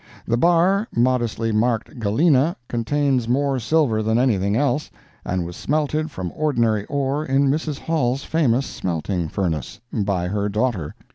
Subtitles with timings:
[0.25, 4.89] The bar modestly marked "galena," contains more silver than anything else,
[5.23, 7.77] and was smelted from ordinary ore in Mrs.
[7.77, 10.95] Hall's famous smelting furnace, by her daughter.